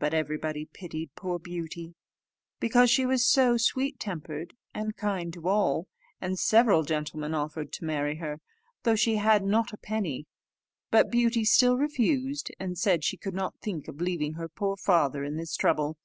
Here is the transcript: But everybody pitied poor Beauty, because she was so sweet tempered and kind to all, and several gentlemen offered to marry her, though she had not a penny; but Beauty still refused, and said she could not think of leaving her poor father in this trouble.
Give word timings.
But 0.00 0.12
everybody 0.14 0.64
pitied 0.64 1.14
poor 1.14 1.38
Beauty, 1.38 1.94
because 2.58 2.90
she 2.90 3.06
was 3.06 3.24
so 3.24 3.56
sweet 3.56 4.00
tempered 4.00 4.52
and 4.74 4.96
kind 4.96 5.32
to 5.32 5.46
all, 5.46 5.86
and 6.20 6.36
several 6.36 6.82
gentlemen 6.82 7.34
offered 7.34 7.72
to 7.74 7.84
marry 7.84 8.16
her, 8.16 8.40
though 8.82 8.96
she 8.96 9.14
had 9.14 9.44
not 9.44 9.72
a 9.72 9.76
penny; 9.76 10.26
but 10.90 11.08
Beauty 11.08 11.44
still 11.44 11.76
refused, 11.76 12.50
and 12.58 12.76
said 12.76 13.04
she 13.04 13.16
could 13.16 13.32
not 13.34 13.54
think 13.62 13.86
of 13.86 14.00
leaving 14.00 14.32
her 14.32 14.48
poor 14.48 14.76
father 14.76 15.22
in 15.22 15.36
this 15.36 15.54
trouble. 15.54 15.98